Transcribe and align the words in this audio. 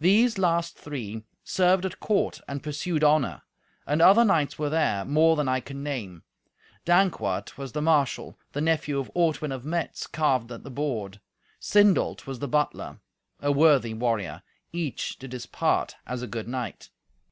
These 0.00 0.36
last 0.36 0.76
three 0.76 1.22
served 1.44 1.86
at 1.86 2.00
court 2.00 2.40
and 2.48 2.60
pursued 2.60 3.04
honour. 3.04 3.42
And 3.86 4.02
other 4.02 4.24
knights 4.24 4.58
were 4.58 4.68
there, 4.68 5.04
more 5.04 5.36
than 5.36 5.48
I 5.48 5.60
can 5.60 5.80
name. 5.84 6.24
Dankwart 6.84 7.56
was 7.56 7.70
the 7.70 7.80
marshal; 7.80 8.36
the 8.50 8.60
nephew 8.60 8.98
of 8.98 9.12
Ortwin 9.14 9.52
of 9.52 9.64
Metz 9.64 10.08
carved 10.08 10.50
at 10.50 10.64
the 10.64 10.72
board; 10.72 11.20
Sindolt 11.60 12.26
was 12.26 12.40
the 12.40 12.48
butler, 12.48 12.98
a 13.38 13.52
worthy 13.52 13.94
warrior: 13.94 14.42
each 14.72 15.16
did 15.20 15.32
his 15.32 15.46
part 15.46 15.94
as 16.04 16.20
a 16.20 16.26
good 16.26 16.48
knight. 16.48 16.90